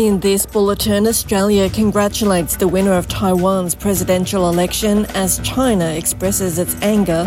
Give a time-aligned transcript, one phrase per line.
[0.00, 6.74] In this bulletin, Australia congratulates the winner of Taiwan's presidential election as China expresses its
[6.80, 7.26] anger.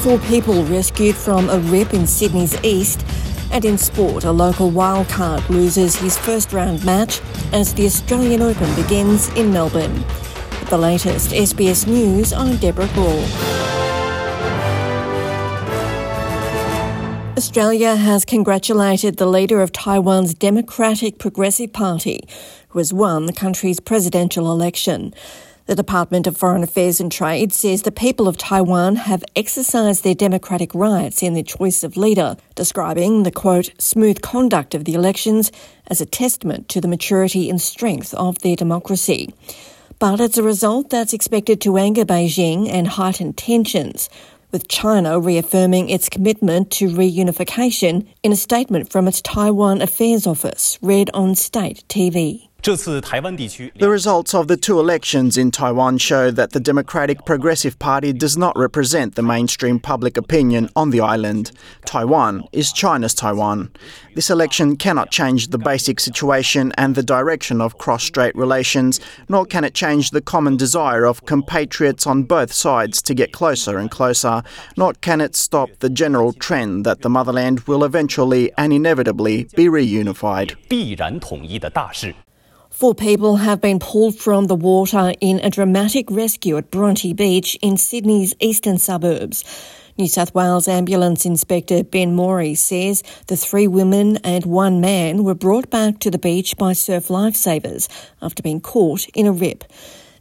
[0.00, 3.04] Four people rescued from a rip in Sydney's east.
[3.52, 7.20] And in sport, a local wildcard loses his first round match
[7.52, 10.02] as the Australian Open begins in Melbourne.
[10.70, 13.79] The latest SBS News, I'm Deborah Groarke.
[17.40, 22.20] Australia has congratulated the leader of Taiwan's Democratic Progressive Party,
[22.68, 25.14] who has won the country's presidential election.
[25.64, 30.14] The Department of Foreign Affairs and Trade says the people of Taiwan have exercised their
[30.14, 35.50] democratic rights in their choice of leader, describing the quote, smooth conduct of the elections
[35.86, 39.32] as a testament to the maturity and strength of their democracy.
[39.98, 44.10] But it's a result that's expected to anger Beijing and heighten tensions
[44.52, 50.78] with China reaffirming its commitment to reunification in a statement from its Taiwan Affairs Office,
[50.82, 52.49] read on state TV.
[53.76, 58.36] The results of the two elections in Taiwan show that the Democratic Progressive Party does
[58.36, 61.52] not represent the mainstream public opinion on the island.
[61.86, 63.72] Taiwan is China's Taiwan.
[64.14, 69.00] This election cannot change the basic situation and the direction of cross strait relations,
[69.30, 73.78] nor can it change the common desire of compatriots on both sides to get closer
[73.78, 74.42] and closer,
[74.76, 79.64] nor can it stop the general trend that the motherland will eventually and inevitably be
[79.64, 80.56] reunified.
[82.80, 87.54] Four people have been pulled from the water in a dramatic rescue at Bronte Beach
[87.60, 89.44] in Sydney's eastern suburbs.
[89.98, 95.34] New South Wales Ambulance Inspector Ben Morey says the three women and one man were
[95.34, 97.86] brought back to the beach by surf lifesavers
[98.22, 99.64] after being caught in a rip.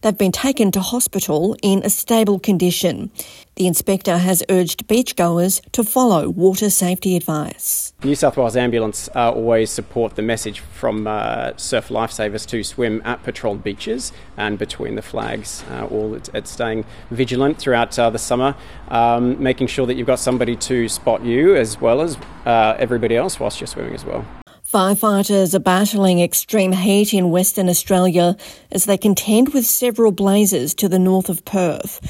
[0.00, 3.10] They've been taken to hospital in a stable condition.
[3.56, 7.92] The inspector has urged beachgoers to follow water safety advice.
[8.04, 13.02] New South Wales Ambulance uh, always support the message from uh, surf lifesavers to swim
[13.04, 15.64] at patrolled beaches and between the flags.
[15.68, 18.54] Uh, all it's, it's, staying vigilant throughout uh, the summer,
[18.88, 22.16] um, making sure that you've got somebody to spot you as well as
[22.46, 24.24] uh, everybody else whilst you're swimming as well.
[24.70, 28.36] Firefighters are battling extreme heat in Western Australia
[28.70, 32.02] as they contend with several blazes to the north of Perth.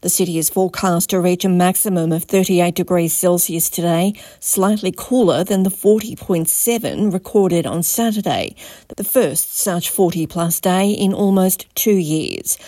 [0.00, 5.42] The city is forecast to reach a maximum of 38 degrees Celsius today, slightly cooler
[5.42, 8.54] than the 40.7 recorded on Saturday,
[8.96, 12.58] the first such 40 plus day in almost two years.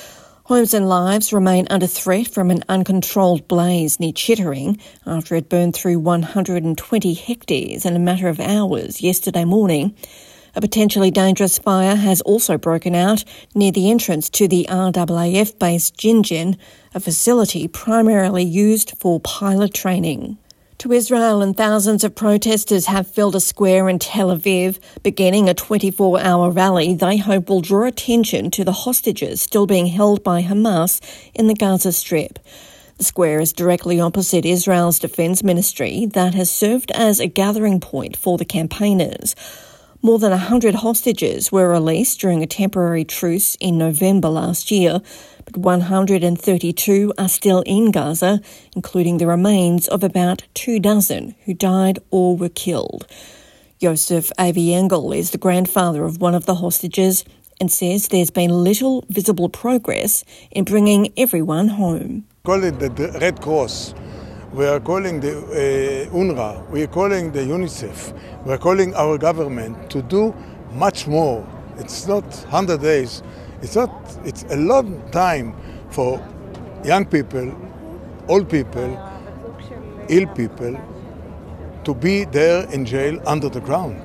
[0.47, 5.75] Homes and lives remain under threat from an uncontrolled blaze near Chittering after it burned
[5.75, 9.97] through 120 hectares in a matter of hours yesterday morning.
[10.55, 13.25] A potentially dangerous fire has also broken out
[13.57, 16.57] near the entrance to the RAAF base Gingin,
[16.95, 20.39] a facility primarily used for pilot training
[20.79, 25.55] to Israel, and thousands of protesters have filled a square in Tel Aviv, beginning a
[25.55, 30.43] 24 hour rally they hope will draw attention to the hostages still being held by
[30.43, 31.01] Hamas
[31.35, 32.39] in the Gaza Strip.
[32.99, 38.17] The square is directly opposite Israel's defense ministry that has served as a gathering point
[38.17, 39.35] for the campaigners.
[40.07, 45.01] More than 100 hostages were released during a temporary truce in November last year,
[45.45, 48.41] but 132 are still in Gaza,
[48.77, 53.09] including the remains of about two dozen who died or were killed.
[53.81, 57.25] Joseph Aviengel is the grandfather of one of the hostages
[57.61, 62.29] and says there's been little visible progress in bringing everyone home.
[62.45, 63.93] Call it the Red Cross.
[64.53, 66.71] We are calling the uh, UNRWA.
[66.71, 68.45] We are calling the UNICEF.
[68.45, 70.35] We are calling our government to do
[70.73, 71.47] much more.
[71.79, 73.23] It's not 100 days.
[73.61, 73.91] It's not.
[74.25, 75.55] It's a long time
[75.91, 76.25] for
[76.85, 77.55] young people,
[78.29, 78.97] old people,
[80.09, 80.79] ill people
[81.85, 84.01] to be there in jail under the ground.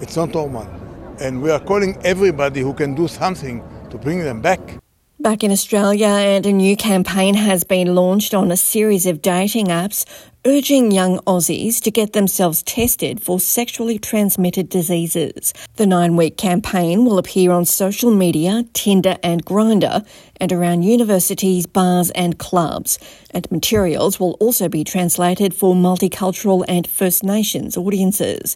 [0.00, 0.66] It's not normal.
[1.20, 4.60] And we are calling everybody who can do something to bring them back.
[5.26, 9.66] Back in Australia, and a new campaign has been launched on a series of dating
[9.66, 10.04] apps
[10.44, 15.52] urging young Aussies to get themselves tested for sexually transmitted diseases.
[15.74, 20.06] The nine week campaign will appear on social media, Tinder and Grindr,
[20.36, 22.96] and around universities, bars, and clubs.
[23.32, 28.54] And materials will also be translated for multicultural and First Nations audiences.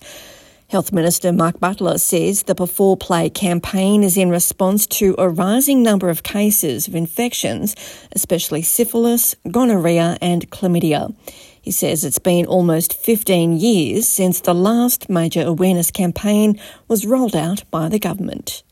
[0.71, 5.83] Health Minister Mark Butler says the Before Play campaign is in response to a rising
[5.83, 7.75] number of cases of infections,
[8.13, 11.13] especially syphilis, gonorrhea, and chlamydia.
[11.61, 17.35] He says it's been almost 15 years since the last major awareness campaign was rolled
[17.35, 18.63] out by the government.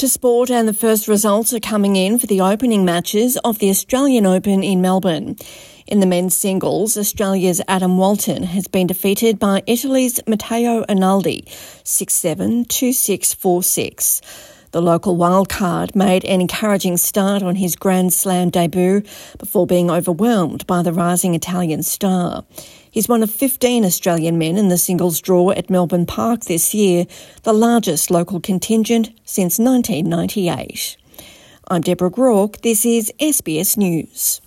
[0.00, 3.68] To sport, and the first results are coming in for the opening matches of the
[3.68, 5.36] Australian Open in Melbourne.
[5.86, 11.46] In the men's singles, Australia's Adam Walton has been defeated by Italy's Matteo Arnaldi
[11.84, 14.22] 6 7 2 6 4 6.
[14.72, 19.02] The local wildcard made an encouraging start on his Grand Slam debut
[19.36, 22.44] before being overwhelmed by the rising Italian star.
[22.88, 27.06] He's one of 15 Australian men in the singles draw at Melbourne Park this year,
[27.42, 30.96] the largest local contingent since 1998.
[31.66, 32.60] I'm Deborah Groarke.
[32.60, 34.40] This is SBS News.